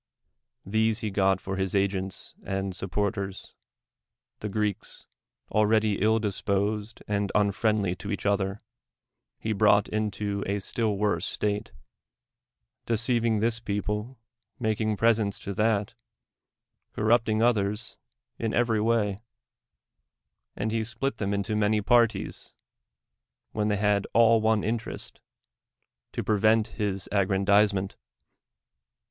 Tlu 0.67 0.89
se 0.95 1.05
he 1.05 1.11
got 1.11 1.39
for 1.39 1.57
his 1.57 1.75
agents 1.75 2.33
and 2.43 2.75
supporters: 2.75 3.53
tlie 4.39 4.49
Greel:s, 4.49 5.05
already 5.51 6.01
ill 6.01 6.17
disposed 6.17 7.03
nnd 7.07 7.29
unfriendly 7.35 7.95
to 7.97 8.11
each 8.11 8.25
other, 8.25 8.63
he 9.37 9.53
brought 9.53 9.87
into 9.87 10.41
a 10.47 10.57
still 10.59 10.97
wovae 10.97 11.21
state, 11.21 11.71
deceiving 12.87 13.37
this 13.41 13.59
DEMOSTHENES 13.59 13.63
people, 13.63 14.17
making 14.59 14.97
presents 14.97 15.37
to 15.37 15.53
that, 15.53 15.93
corrupting 16.93 17.43
others 17.43 17.95
in 18.39 18.55
every 18.55 18.79
^^•ay; 18.79 19.21
and 20.55 20.71
he 20.71 20.83
split 20.83 21.17
them 21.17 21.31
into 21.31 21.55
many 21.55 21.79
parties, 21.79 22.53
vdien 23.53 23.69
they 23.69 23.77
had 23.77 24.07
all 24.15 24.41
one 24.41 24.63
interest, 24.63 25.21
to 26.11 26.23
pre 26.23 26.39
vent 26.39 26.67
his 26.69 27.07
aggrandizement. 27.11 27.97